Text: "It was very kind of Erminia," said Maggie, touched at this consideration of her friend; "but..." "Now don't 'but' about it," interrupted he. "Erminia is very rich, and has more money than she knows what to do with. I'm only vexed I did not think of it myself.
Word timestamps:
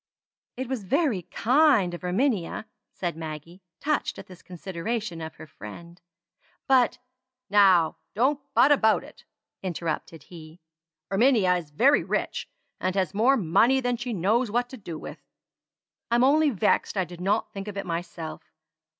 "It 0.57 0.67
was 0.67 0.83
very 0.83 1.21
kind 1.29 1.93
of 1.93 2.01
Erminia," 2.03 2.65
said 2.91 3.15
Maggie, 3.15 3.61
touched 3.79 4.17
at 4.17 4.25
this 4.25 4.41
consideration 4.41 5.21
of 5.21 5.35
her 5.35 5.45
friend; 5.45 6.01
"but..." 6.65 6.97
"Now 7.51 7.97
don't 8.15 8.41
'but' 8.55 8.71
about 8.71 9.03
it," 9.03 9.25
interrupted 9.61 10.23
he. 10.23 10.59
"Erminia 11.11 11.55
is 11.57 11.69
very 11.69 12.03
rich, 12.03 12.49
and 12.79 12.95
has 12.95 13.13
more 13.13 13.37
money 13.37 13.79
than 13.79 13.95
she 13.95 14.11
knows 14.11 14.49
what 14.49 14.69
to 14.69 14.77
do 14.77 14.97
with. 14.97 15.19
I'm 16.09 16.23
only 16.23 16.49
vexed 16.49 16.97
I 16.97 17.05
did 17.05 17.21
not 17.21 17.53
think 17.53 17.67
of 17.67 17.77
it 17.77 17.85
myself. 17.85 18.41